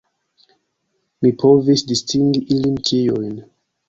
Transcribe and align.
Mi 1.25 1.29
povis 1.43 1.83
distingi 1.91 2.41
ilin 2.57 2.81
ĉiujn. 2.91 3.37